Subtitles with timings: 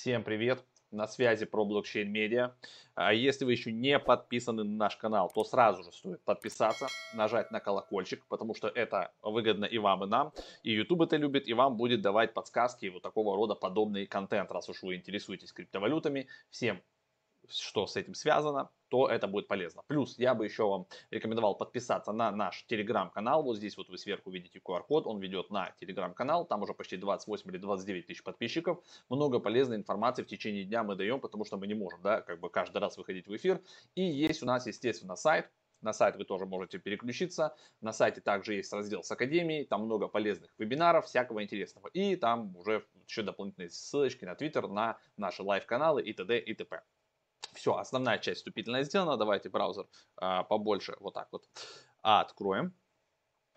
[0.00, 0.64] Всем привет!
[0.90, 2.54] На связи про блокчейн медиа.
[2.94, 7.50] А Если вы еще не подписаны на наш канал, то сразу же стоит подписаться, нажать
[7.50, 10.32] на колокольчик, потому что это выгодно и вам, и нам.
[10.62, 14.50] И YouTube это любит, и вам будет давать подсказки и вот такого рода подобный контент,
[14.50, 16.28] раз уж вы интересуетесь криптовалютами.
[16.48, 16.80] Всем
[17.52, 19.82] что с этим связано, то это будет полезно.
[19.86, 23.42] Плюс я бы еще вам рекомендовал подписаться на наш телеграм-канал.
[23.42, 26.44] Вот здесь вот вы сверху видите QR-код, он ведет на телеграм-канал.
[26.44, 28.82] Там уже почти 28 или 29 тысяч подписчиков.
[29.08, 32.40] Много полезной информации в течение дня мы даем, потому что мы не можем, да, как
[32.40, 33.60] бы каждый раз выходить в эфир.
[33.94, 35.50] И есть у нас, естественно, сайт,
[35.82, 37.56] на сайт вы тоже можете переключиться.
[37.80, 39.64] На сайте также есть раздел с Академией.
[39.64, 41.88] Там много полезных вебинаров, всякого интересного.
[41.88, 46.38] И там уже еще дополнительные ссылочки на Твиттер, на наши лайв-каналы и т.д.
[46.38, 46.82] и т.п.
[47.54, 49.16] Все, основная часть вступительная сделана.
[49.16, 51.44] Давайте браузер а, побольше вот так вот
[52.02, 52.74] откроем.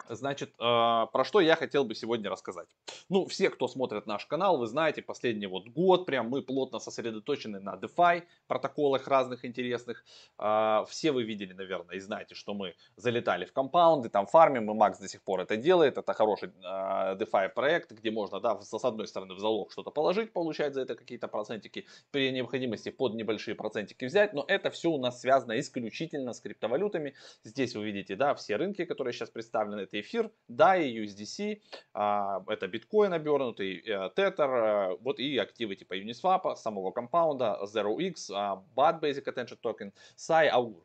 [0.10, 2.68] Значит, э, про что я хотел бы сегодня рассказать.
[3.10, 7.60] Ну, все, кто смотрит наш канал, вы знаете, последний вот год прям мы плотно сосредоточены
[7.60, 10.04] на DeFi, протоколах разных интересных.
[10.40, 14.74] Э, все вы видели, наверное, и знаете, что мы залетали в компаунды, там фармим, и
[14.74, 15.98] Макс до сих пор это делает.
[15.98, 20.34] Это хороший э, DeFi проект, где можно, да, с одной стороны в залог что-то положить,
[20.34, 24.98] получать за это какие-то процентики, при необходимости под небольшие процентики взять, но это все у
[24.98, 27.14] нас связано исключительно с криптовалютами.
[27.44, 31.62] Здесь вы видите, да, все рынки, которые сейчас представлены, это эфир, DAI, USDC,
[31.94, 38.32] а, это биткоин обернутый, э, Tether, э, вот и активы типа Uniswap, самого компаунда, ZeroX,
[38.32, 40.84] а, BAT Basic Attention Token, SAI, Augur.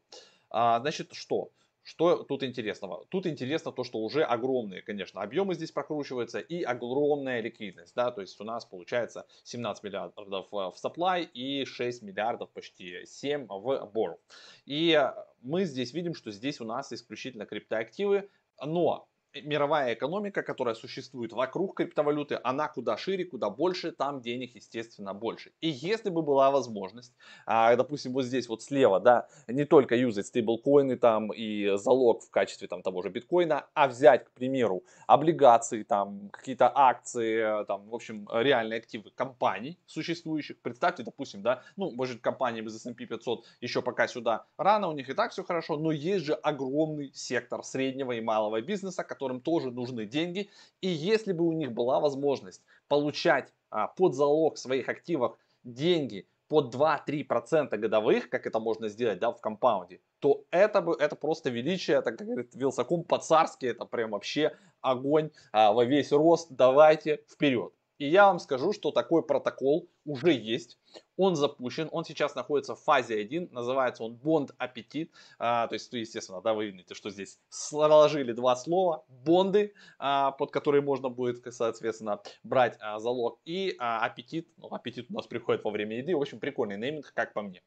[0.50, 1.50] А, значит, что?
[1.88, 3.06] Что тут интересного?
[3.08, 8.20] Тут интересно то, что уже огромные, конечно, объемы здесь прокручиваются и огромная ликвидность, да, то
[8.20, 14.18] есть у нас получается 17 миллиардов в supply и 6 миллиардов, почти 7 в borrow.
[14.66, 15.02] И
[15.40, 18.28] мы здесь видим, что здесь у нас исключительно криптоактивы,
[18.66, 25.14] но мировая экономика, которая существует вокруг криптовалюты, она куда шире, куда больше, там денег, естественно,
[25.14, 25.52] больше.
[25.60, 27.14] И если бы была возможность,
[27.46, 32.30] а, допустим, вот здесь вот слева, да, не только юзать стейблкоины там и залог в
[32.30, 37.94] качестве там того же биткоина, а взять, к примеру, облигации, там, какие-то акции, там, в
[37.94, 40.60] общем, реальные активы компаний существующих.
[40.60, 45.08] Представьте, допустим, да, ну, может, компании из S&P 500 еще пока сюда рано, у них
[45.08, 49.72] и так все хорошо, но есть же огромный сектор среднего и малого бизнеса, которым тоже
[49.72, 50.48] нужны деньги.
[50.80, 56.74] И если бы у них была возможность получать а, под залог своих активов деньги под
[56.74, 62.00] 2-3% годовых, как это можно сделать да, в компаунде, то это, бы, это просто величие,
[62.00, 67.72] так как говорит Вилсаком, по-царски, это прям вообще огонь а, во весь рост, давайте вперед.
[67.98, 70.78] И я вам скажу, что такой протокол уже есть.
[71.16, 75.12] Он запущен, он сейчас находится в фазе 1, называется он Bond Аппетит.
[75.38, 79.04] А, то есть, естественно, да, вы видите, что здесь сложили два слова.
[79.08, 83.38] Бонды, а, под которые можно будет, соответственно, брать а, залог.
[83.44, 86.16] И а, аппетит, ну, аппетит у нас приходит во время еды.
[86.16, 87.62] В общем, прикольный нейминг, как по мне.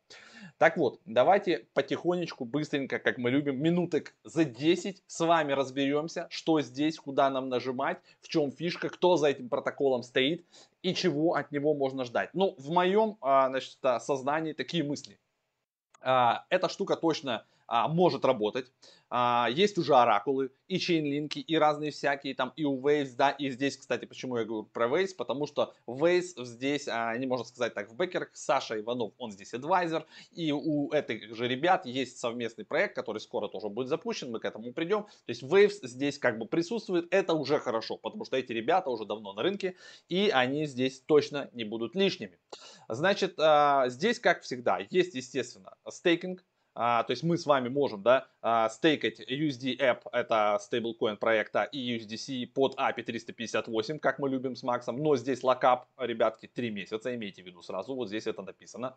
[0.58, 6.62] Так вот, давайте потихонечку, быстренько, как мы любим, минуток за 10 с вами разберемся, что
[6.62, 10.46] здесь, куда нам нажимать, в чем фишка, кто за этим протоколом стоит
[10.82, 12.30] и чего от него можно ждать.
[12.34, 15.20] Ну, в моем а, значит, сознании такие мысли.
[16.02, 18.70] А, эта штука точно а, может работать.
[19.10, 23.50] А, есть уже оракулы, и чейнлинки, и разные всякие там, и у Waves, да, и
[23.50, 27.74] здесь, кстати, почему я говорю про Waves, потому что Waves здесь, а, не можно сказать
[27.74, 32.66] так, в бэкерах, Саша Иванов, он здесь адвайзер, и у этих же ребят есть совместный
[32.66, 36.38] проект, который скоро тоже будет запущен, мы к этому придем, то есть Waves здесь как
[36.38, 39.76] бы присутствует, это уже хорошо, потому что эти ребята уже давно на рынке,
[40.10, 42.38] и они здесь точно не будут лишними.
[42.90, 46.44] Значит, а, здесь, как всегда, есть, естественно, стейкинг,
[46.74, 51.64] а, то есть мы с вами можем, да, а, стейкать USD App, это стейблкоин проекта,
[51.64, 54.98] и USDC под API 358, как мы любим с Максом.
[55.02, 58.96] Но здесь локап, ребятки, 3 месяца, имейте в виду сразу, вот здесь это написано.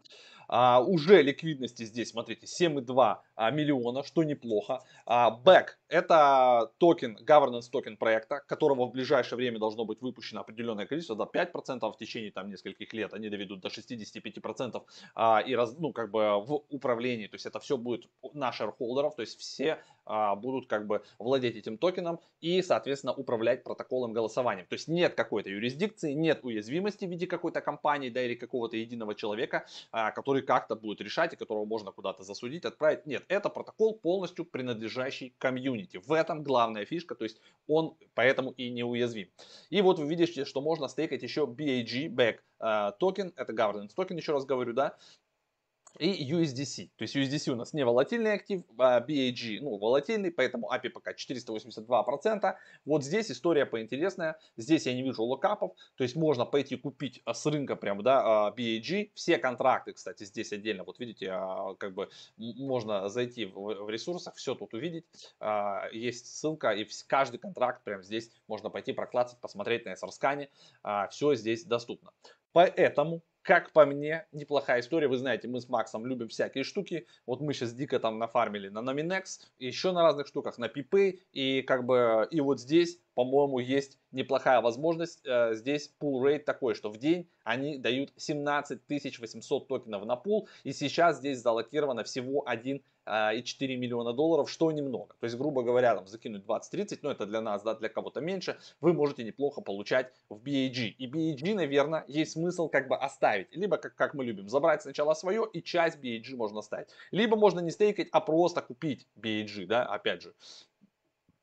[0.48, 4.82] А, уже ликвидности здесь, смотрите, 7,2 а, миллиона, что неплохо.
[5.06, 10.86] А, BAG, это токен, governance токен проекта, которого в ближайшее время должно быть выпущено определенное
[10.86, 14.83] количество, до 5% в течение там нескольких лет, они доведут до 65%
[15.15, 19.15] а, и раз, ну, как бы в управлении, то есть это все будет на шерхолдеров,
[19.15, 24.66] то есть все будут как бы владеть этим токеном и, соответственно, управлять протоколом голосованием.
[24.66, 29.15] То есть нет какой-то юрисдикции, нет уязвимости в виде какой-то компании, да, или какого-то единого
[29.15, 33.06] человека, а, который как-то будет решать и которого можно куда-то засудить, отправить.
[33.06, 36.01] Нет, это протокол полностью принадлежащий комьюнити.
[36.04, 39.28] В этом главная фишка, то есть он поэтому и неуязвим.
[39.71, 44.16] И вот вы видите, что можно стейкать еще BAG, BAG а, токен, это governance токен,
[44.16, 44.97] еще раз говорю, да,
[45.98, 46.91] и USDC.
[46.96, 51.12] То есть USDC у нас не волатильный актив, а BAG, ну, волатильный, поэтому APY пока
[51.12, 52.54] 482%.
[52.84, 54.36] Вот здесь история поинтересная.
[54.56, 58.52] Здесь я не вижу локапов, то есть можно пойти купить а, с рынка прям, да,
[58.56, 59.10] BAG.
[59.14, 64.54] Все контракты, кстати, здесь отдельно, вот видите, а, как бы можно зайти в ресурсах, все
[64.54, 65.04] тут увидеть.
[65.92, 70.48] Есть ссылка, и каждый контракт прям здесь можно пойти проклацать, посмотреть на SRScan.
[71.10, 72.10] Все здесь доступно.
[72.52, 75.06] Поэтому как по мне, неплохая история.
[75.06, 77.06] Вы знаете, мы с Максом любим всякие штуки.
[77.26, 81.20] Вот мы сейчас дико там нафармили на Nominex, еще на разных штуках, на PayPay.
[81.32, 85.20] И как бы, и вот здесь по-моему, есть неплохая возможность.
[85.24, 90.48] Э, здесь пул рейт такой, что в день они дают 17 800 токенов на пул.
[90.64, 92.46] И сейчас здесь залокировано всего
[93.06, 95.15] 1,4 э, миллиона долларов, что немного.
[95.21, 98.59] То есть, грубо говоря, там закинуть 20-30, ну это для нас, да, для кого-то меньше,
[98.80, 100.95] вы можете неплохо получать в BAG.
[100.98, 103.54] И BAG, наверное, есть смысл как бы оставить.
[103.54, 106.89] Либо, как, как мы любим, забрать сначала свое и часть BAG можно оставить.
[107.10, 110.34] Либо можно не стейкать, а просто купить BAG, да, опять же.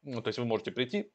[0.04, 1.12] Ну, то есть вы можете прийти,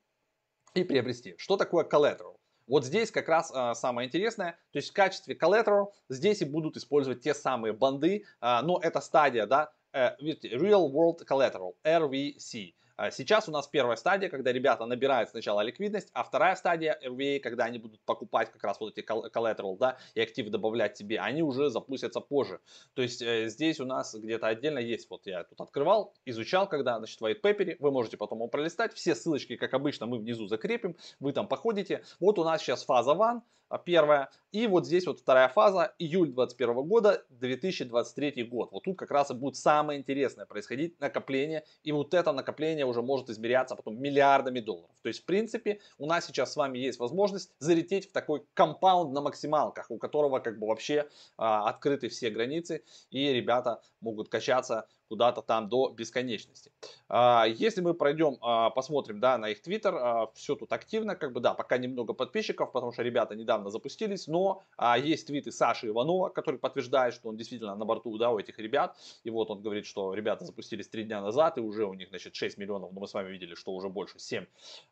[0.76, 1.34] и приобрести.
[1.38, 2.37] Что такое collateral?
[2.66, 6.76] Вот здесь как раз а, самое интересное, то есть в качестве collateral здесь и будут
[6.76, 9.72] использовать те самые банды, а, но это стадия, да,
[10.20, 12.75] видите, Real World Collateral, RVC.
[12.96, 17.40] А сейчас у нас первая стадия, когда ребята набирают сначала ликвидность, а вторая стадия RVA,
[17.40, 21.43] когда они будут покупать как раз вот эти collateral, да, и активы добавлять себе, они
[21.43, 22.58] уже запустятся позже.
[22.94, 26.96] То есть э, здесь у нас где-то отдельно есть, вот я тут открывал, изучал, когда,
[26.96, 30.46] значит, в white paper, вы можете потом его пролистать, все ссылочки, как обычно, мы внизу
[30.46, 32.02] закрепим, вы там походите.
[32.19, 33.43] Вот у нас сейчас фаза 1, а,
[33.84, 34.30] первая.
[34.52, 38.72] И вот здесь вот вторая фаза, июль 2021 года, 2023 год.
[38.72, 41.64] Вот тут как раз и будет самое интересное происходить накопление.
[41.82, 44.96] И вот это накопление уже может измеряться потом миллиардами долларов.
[45.02, 49.12] То есть, в принципе, у нас сейчас с вами есть возможность залететь в такой компаунд
[49.12, 52.82] на максималках, у которого как бы вообще а, открыты все границы.
[53.10, 56.72] И ребята могут качаться куда-то там до бесконечности.
[57.08, 61.32] А, если мы пройдем, а, посмотрим да, на их твиттер, а, все тут активно, как
[61.32, 64.62] бы да, пока немного подписчиков, потому что ребята недавно запустились, но
[64.99, 68.97] есть твиты Саши Иванова, который подтверждает, что он действительно на борту да, у этих ребят,
[69.25, 72.35] и вот он говорит, что ребята запустились три дня назад, и уже у них, значит,
[72.35, 74.47] 6 миллионов, но мы с вами видели, что уже больше 7,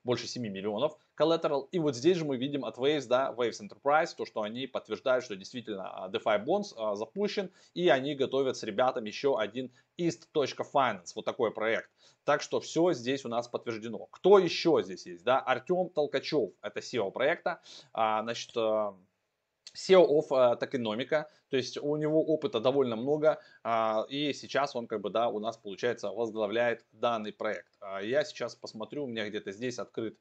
[0.04, 4.14] больше 7 миллионов collateral, и вот здесь же мы видим от Waves, да, Waves Enterprise,
[4.16, 9.38] то, что они подтверждают, что действительно DeFi Bonds запущен, и они готовят с ребятами еще
[9.38, 11.88] один East.finance, вот такой проект.
[12.24, 14.06] Так что все здесь у нас подтверждено.
[14.10, 15.24] Кто еще здесь есть?
[15.24, 15.38] Да?
[15.40, 17.60] Артем Толкачев, это SEO проекта.
[17.92, 24.74] А, значит, SEO of Tokenomica, то есть у него опыта довольно много, а, и сейчас
[24.74, 27.68] он как бы, да, у нас, получается, возглавляет данный проект.
[27.80, 30.18] А, я сейчас посмотрю, у меня где-то здесь открыт,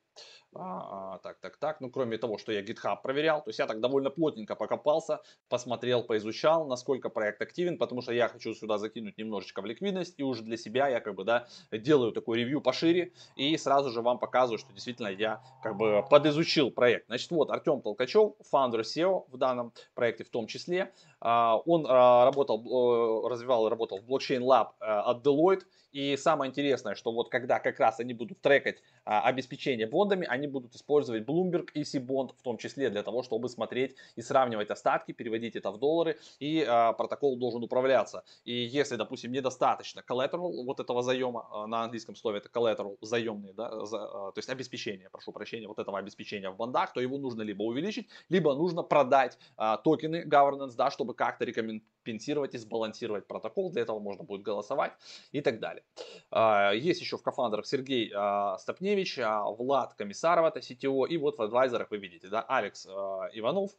[0.54, 3.80] а, так, так, так, ну, кроме того, что я GitHub проверял, то есть я так
[3.80, 9.64] довольно плотненько покопался, посмотрел, поизучал, насколько проект активен, потому что я хочу сюда закинуть немножечко
[9.64, 13.58] в ликвидность, и уже для себя я как бы, да, делаю такой ревью пошире, и
[13.58, 17.08] сразу же вам показываю, что действительно я как бы подизучил проект.
[17.08, 22.60] Значит, вот Артем Толкачев, фаундер SEO в данном проекте в том числе, он а, работал,
[22.60, 25.64] э, развивал и работал в Blockchain Lab э, от Deloitte.
[25.94, 30.48] И самое интересное, что вот когда как раз они будут трекать а, обеспечение бондами, они
[30.48, 35.12] будут использовать Bloomberg и C-Bond в том числе для того, чтобы смотреть и сравнивать остатки,
[35.12, 36.64] переводить это в доллары, и
[36.98, 38.24] протокол должен управляться.
[38.44, 43.70] И если, допустим, недостаточно collateral вот этого заема, на английском слове это collateral, заемные, да,
[43.70, 48.08] то есть обеспечение, прошу прощения, вот этого обеспечения в бандах, то его нужно либо увеличить,
[48.30, 49.38] либо нужно продать
[49.84, 53.72] токены governance, да, чтобы как-то рекомпенсировать и сбалансировать протокол.
[53.72, 54.94] Для этого можно будет голосовать
[55.32, 55.84] и так далее.
[56.32, 61.08] А, есть еще в кофандерах Сергей а, Стопневич, а, Влад Комиссаров, это CTO.
[61.08, 63.72] И вот в адвайзерах вы видите, да, Алекс Иванов,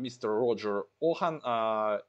[0.00, 1.40] мистер Роджер Охан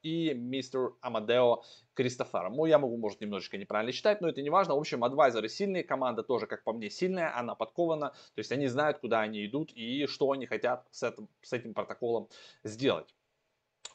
[0.04, 1.64] и мистер Амадео
[2.00, 2.56] Кристофером.
[2.56, 4.76] Ну, я могу, может, немножечко неправильно читать, но это не важно.
[4.76, 8.12] В общем, адвайзеры сильные, команда тоже, как по мне, сильная, она подкована.
[8.36, 11.74] То есть они знают, куда они идут и что они хотят с этим, с этим
[11.74, 12.30] протоколом
[12.64, 13.14] сделать.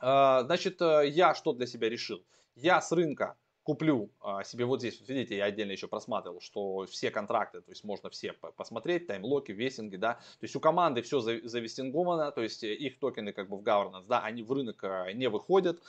[0.00, 2.22] А, значит, э, я что для себя решил?
[2.54, 6.84] Я с рынка куплю а, себе вот здесь, вот видите, я отдельно еще просматривал, что
[6.86, 11.20] все контракты, то есть можно все посмотреть, таймлоки, вестинги, да, то есть у команды все
[11.20, 15.28] завестинговано, то есть их токены как бы в governance, да, они в рынок э, не
[15.28, 15.82] выходят,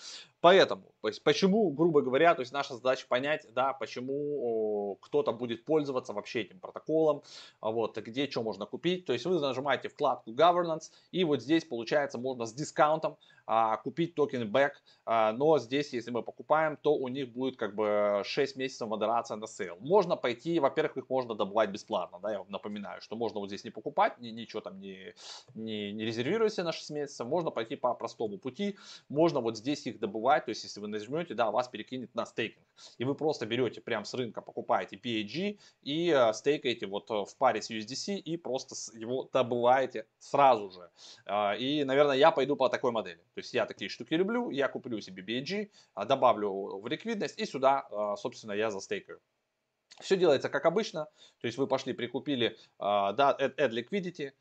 [0.45, 5.65] поэтому, то есть почему, грубо говоря, то есть наша задача понять, да, почему кто-то будет
[5.65, 7.23] пользоваться вообще этим протоколом,
[7.61, 12.19] вот, где что можно купить, то есть вы нажимаете вкладку governance, и вот здесь получается
[12.19, 14.73] можно с дискаунтом а, купить токены BAG,
[15.05, 19.37] а, но здесь, если мы покупаем, то у них будет как бы 6 месяцев мораторий
[19.37, 19.77] на sale.
[19.79, 23.63] Можно пойти, во-первых, их можно добывать бесплатно, да, я вам напоминаю, что можно вот здесь
[23.63, 25.15] не покупать, ни, ничего там не,
[25.55, 28.77] не, не резервируя себе на 6 месяцев, можно пойти по простому пути,
[29.09, 32.25] можно вот здесь их добывать покупать, то есть если вы нажмете, да, вас перекинет на
[32.25, 32.65] стейкинг.
[32.99, 37.35] И вы просто берете прям с рынка, покупаете PAG и э, стейкаете вот э, в
[37.37, 40.89] паре с USDC и просто его добываете сразу же.
[41.25, 43.19] Э, и, наверное, я пойду по такой модели.
[43.33, 47.45] То есть я такие штуки люблю, я куплю себе BAG, э, добавлю в ликвидность и
[47.45, 49.19] сюда, э, собственно, я застейкаю.
[50.01, 51.05] Все делается как обычно,
[51.39, 54.33] то есть вы пошли, прикупили да, add, add liquidity,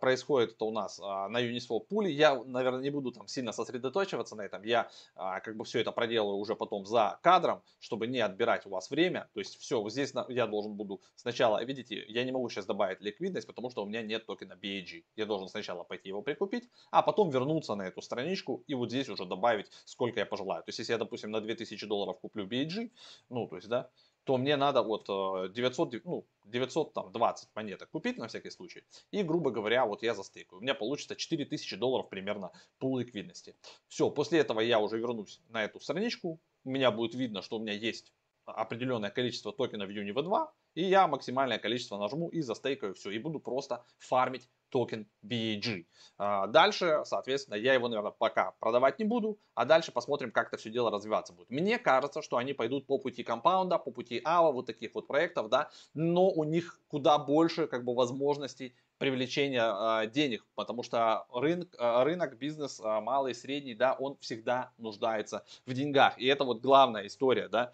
[0.00, 2.10] происходит это у нас uh, на Uniswap пуле.
[2.10, 6.36] Я, наверное, не буду там сильно сосредоточиваться на этом, я как бы все это проделаю
[6.36, 9.28] уже потом за кадром, чтобы не отбирать у вас время.
[9.34, 13.00] То есть все, вот здесь я должен буду сначала, видите, я не могу сейчас добавить
[13.00, 15.04] ликвидность, потому что у меня нет токена BAG.
[15.16, 19.08] Я должен сначала пойти его прикупить, а потом вернуться на эту страничку и вот здесь
[19.08, 20.62] уже добавить, сколько я пожелаю.
[20.62, 22.90] То есть если я, допустим, на 2000 долларов куплю BAG,
[23.30, 23.88] ну, то есть, да,
[24.24, 25.06] то мне надо вот
[25.52, 28.84] 900, э, ну, 920 монеток купить на всякий случай.
[29.10, 30.60] И, грубо говоря, вот я застейкаю.
[30.60, 33.56] У меня получится 4000 долларов примерно пул ликвидности.
[33.88, 36.40] Все, после этого я уже вернусь на эту страничку.
[36.64, 38.12] У меня будет видно, что у меня есть
[38.44, 40.48] определенное количество токенов UNIV2.
[40.74, 43.10] И я максимальное количество нажму и застейкаю все.
[43.10, 45.86] И буду просто фармить токен BAG.
[46.18, 50.56] А, дальше, соответственно, я его, наверное, пока продавать не буду, а дальше посмотрим, как это
[50.56, 51.50] все дело развиваться будет.
[51.50, 55.06] Мне кажется, что они пойдут по пути Compound а, по пути Aave, вот таких вот
[55.06, 61.26] проектов, да, но у них куда больше как бы возможностей привлечения э, денег, потому что
[61.34, 66.18] рынок, э, рынок, бизнес э, малый, средний, да, он всегда нуждается в деньгах.
[66.18, 67.72] И это вот главная история, да,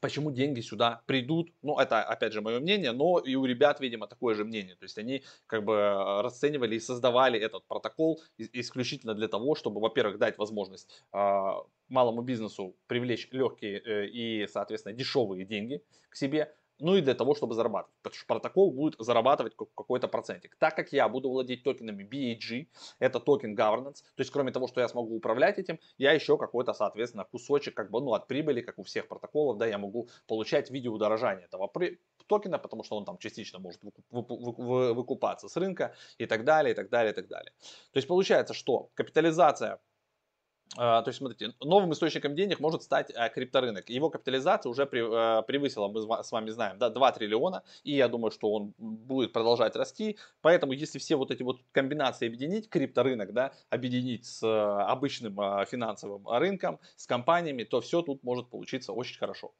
[0.00, 1.52] почему деньги сюда придут.
[1.62, 4.74] Ну, это, опять же, мое мнение, но и у ребят, видимо, такое же мнение.
[4.76, 9.80] То есть они как бы э, расценивали и создавали этот протокол исключительно для того, чтобы,
[9.80, 11.52] во-первых, дать возможность э,
[11.88, 17.34] малому бизнесу привлечь легкие э, и, соответственно, дешевые деньги к себе, ну и для того,
[17.34, 17.94] чтобы зарабатывать.
[18.02, 20.56] Потому что протокол будет зарабатывать какой-то процентик.
[20.58, 22.66] Так как я буду владеть токенами BAG,
[22.98, 26.74] это токен governance, то есть кроме того, что я смогу управлять этим, я еще какой-то,
[26.74, 30.68] соответственно, кусочек как бы, ну, от прибыли, как у всех протоколов, да, я могу получать
[30.68, 31.70] в виде удорожания этого
[32.26, 36.88] токена, потому что он там частично может выкупаться с рынка и так далее, и так
[36.88, 37.52] далее, и так далее.
[37.92, 39.78] То есть получается, что капитализация
[40.74, 43.90] то есть, смотрите, новым источником денег может стать а, крипторынок.
[43.90, 47.62] Его капитализация уже а, превысила, мы с вами знаем, да, 2 триллиона.
[47.84, 50.18] И я думаю, что он будет продолжать расти.
[50.40, 55.34] Поэтому, если все вот эти вот комбинации объединить, крипторынок, да, объединить с обычным
[55.66, 59.52] финансовым рынком, с компаниями, то все тут может получиться очень хорошо.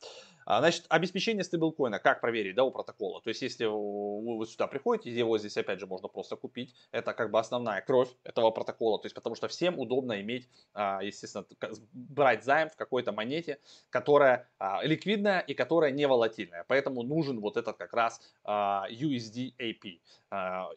[0.44, 3.20] А, значит, обеспечение стейблкоина, как проверить, да, у протокола.
[3.20, 6.74] То есть, если вы сюда приходите, его здесь, опять же, можно просто купить.
[6.90, 8.98] Это как бы основная кровь этого протокола.
[8.98, 11.44] То есть, потому что всем удобно иметь, а, естественно,
[11.92, 13.58] брать займ в какой-то монете,
[13.90, 16.64] которая а, ликвидная и которая не волатильная.
[16.68, 20.00] Поэтому нужен вот этот как раз USD AP.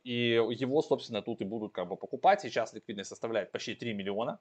[0.04, 2.42] И его, собственно, тут и будут как бы покупать.
[2.42, 4.40] Сейчас ликвидность составляет почти 3 миллиона.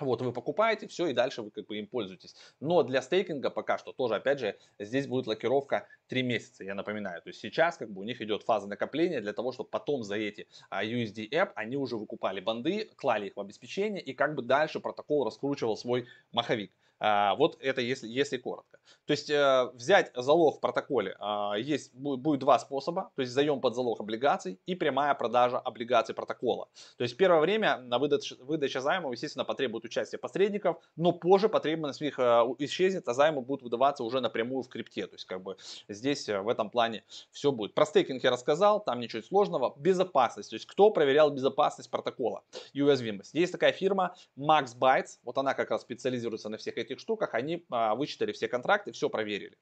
[0.00, 2.34] Вот вы покупаете все и дальше вы как бы им пользуетесь.
[2.60, 7.20] Но для стейкинга пока что тоже, опять же, здесь будет локировка 3 месяца, я напоминаю.
[7.22, 10.16] То есть сейчас как бы у них идет фаза накопления для того, чтобы потом за
[10.16, 14.42] эти а, USD App они уже выкупали банды, клали их в обеспечение и как бы
[14.42, 16.72] дальше протокол раскручивал свой маховик.
[17.04, 18.78] А, вот это если, если коротко.
[19.06, 23.10] То есть э, взять залог в протоколе а, есть, будет два способа.
[23.16, 26.68] То есть заем под залог облигаций и прямая продажа облигаций протокола.
[26.96, 31.98] То есть первое время на выдаче, выдача займа, естественно, потребует участия посредников, но позже потребность
[31.98, 35.08] в них э, исчезнет, а займы будут выдаваться уже напрямую в крипте.
[35.08, 35.56] То есть как бы
[35.88, 37.74] здесь э, в этом плане все будет.
[37.74, 39.74] Про стейкинг я рассказал, там ничего сложного.
[39.76, 43.34] Безопасность, то есть кто проверял безопасность протокола и уязвимость.
[43.34, 47.34] Есть такая фирма Max Bytes, вот она как раз специализируется на всех этих этих штуках
[47.34, 49.58] они а, вычитали все контракты, все проверили.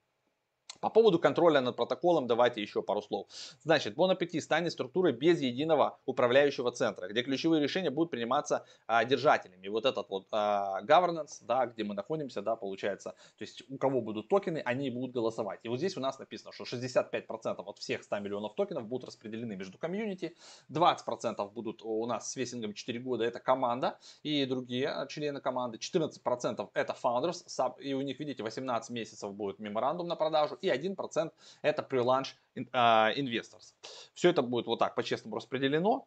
[0.80, 3.28] По поводу контроля над протоколом давайте еще пару слов.
[3.62, 9.04] Значит, Bon Appetit станет структурой без единого управляющего центра, где ключевые решения будут приниматься а,
[9.04, 9.68] держателями.
[9.68, 14.00] Вот этот вот а, governance, да, где мы находимся, да, получается, то есть у кого
[14.00, 15.60] будут токены, они будут голосовать.
[15.64, 19.56] И вот здесь у нас написано, что 65% от всех 100 миллионов токенов будут распределены
[19.56, 20.34] между комьюнити,
[20.72, 26.70] 20% будут у нас с весингом 4 года, это команда и другие члены команды, 14%
[26.72, 27.44] это founders,
[27.80, 33.74] и у них, видите, 18 месяцев будет меморандум на продажу, и 1% это pre-launch investors.
[34.14, 36.06] Все это будет вот так по-честному распределено.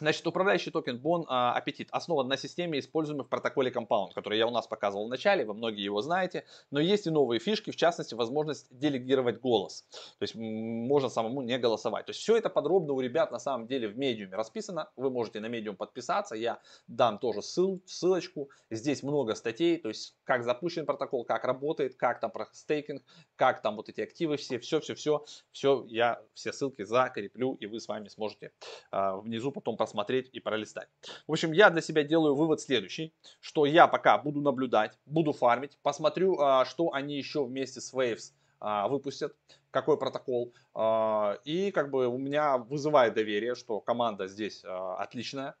[0.00, 4.46] Значит, управляющий токен Bon а, Appetit основан на системе, используемой в протоколе Compound, который я
[4.46, 6.44] у нас показывал в начале, вы многие его знаете.
[6.70, 9.84] Но есть и новые фишки, в частности, возможность делегировать голос.
[10.18, 12.06] То есть можно самому не голосовать.
[12.06, 14.90] То есть все это подробно у ребят на самом деле в Medium е расписано.
[14.96, 18.50] Вы можете на Medium подписаться, я дам тоже ссыл, ссылочку.
[18.70, 23.02] Здесь много статей, то есть как запущен протокол, как работает, как там про стейкинг,
[23.36, 27.66] как там вот эти активы все, все, все, все, все, я все ссылки закреплю, и
[27.66, 28.52] вы с вами сможете
[28.90, 30.88] а, внизу потом посмотреть и пролистать.
[31.28, 35.78] В общем, я для себя делаю вывод следующий, что я пока буду наблюдать, буду фармить,
[35.82, 39.36] посмотрю, а, что они еще вместе с Waves а, выпустят,
[39.70, 40.54] какой протокол.
[40.72, 45.54] А, и как бы у меня вызывает доверие, что команда здесь отличная.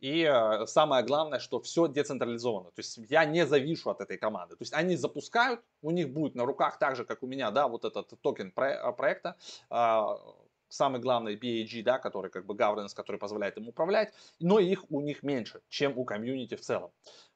[0.00, 0.28] И
[0.66, 2.72] самое главное, что все децентрализовано.
[2.72, 4.56] То есть я не завишу от этой команды.
[4.56, 7.68] То есть они запускают, у них будет на руках так же, как у меня, да,
[7.68, 9.36] вот этот токен проекта
[10.72, 15.00] самый главный BAG, да, который как бы governance, который позволяет им управлять, но их у
[15.00, 16.90] них меньше, чем у комьюнити в целом.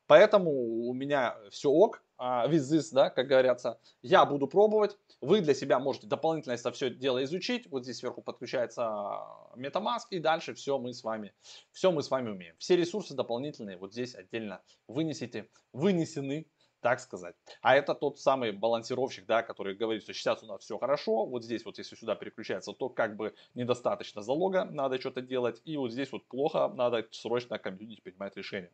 [0.07, 3.81] Поэтому у меня все ок, uh, with this, да, как говорятся.
[4.03, 4.97] Я буду пробовать.
[5.21, 7.67] Вы для себя можете дополнительно это все дело изучить.
[7.71, 8.83] Вот здесь сверху подключается
[9.57, 11.35] MetaMask и дальше все мы с вами,
[11.73, 12.55] все мы с вами умеем.
[12.59, 16.47] Все ресурсы дополнительные вот здесь отдельно вынесите, вынесены
[16.81, 17.35] так сказать.
[17.63, 21.45] А это тот самый балансировщик, да, который говорит, что сейчас у нас все хорошо, вот
[21.45, 25.93] здесь вот если сюда переключается, то как бы недостаточно залога, надо что-то делать, и вот
[25.93, 28.73] здесь вот плохо, надо срочно комьюнити принимать решение.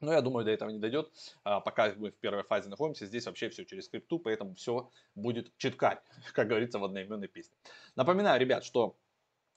[0.00, 1.10] Но я думаю, до этого не дойдет.
[1.44, 5.56] А, пока мы в первой фазе находимся, здесь вообще все через скрипту, поэтому все будет
[5.56, 6.00] читкарь,
[6.32, 7.56] как говорится в одноименной песне.
[7.96, 8.96] Напоминаю, ребят, что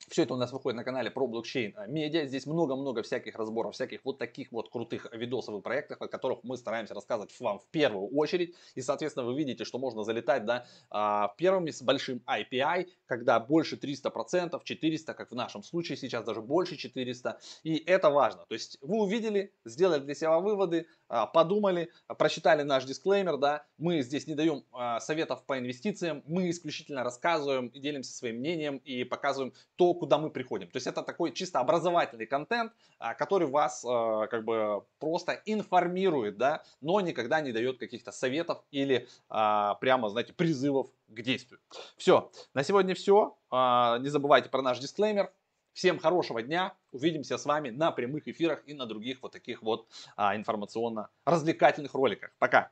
[0.09, 2.25] все это у нас выходит на канале про блокчейн а, медиа.
[2.25, 6.57] Здесь много-много всяких разборов, всяких вот таких вот крутых видосов и проектов, о которых мы
[6.57, 8.55] стараемся рассказывать вам в первую очередь.
[8.75, 13.75] И, соответственно, вы видите, что можно залетать, да, а, первыми с большим IPI, когда больше
[13.75, 17.39] 300%, 400, как в нашем случае сейчас даже больше 400.
[17.63, 18.45] И это важно.
[18.47, 24.01] То есть вы увидели, сделали для себя выводы, а, подумали, прочитали наш дисклеймер, да, мы
[24.01, 24.63] здесь не даем
[24.99, 30.29] советов по инвестициям, мы исключительно рассказываем и делимся своим мнением и показываем то, куда мы
[30.29, 30.67] приходим.
[30.67, 36.37] То есть это такой чисто образовательный контент, а, который вас а, как бы просто информирует,
[36.37, 41.59] да, но никогда не дает каких-то советов или а, прямо, знаете, призывов к действию.
[41.97, 43.37] Все, на сегодня все.
[43.51, 45.31] Не забывайте про наш дисклеймер.
[45.73, 46.73] Всем хорошего дня.
[46.91, 52.31] Увидимся с вами на прямых эфирах и на других вот таких вот информационно-развлекательных роликах.
[52.39, 52.71] Пока.